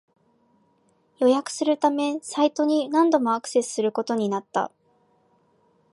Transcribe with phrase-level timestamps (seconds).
[1.19, 4.71] 予約するためサイトに何度もアクセスすることになった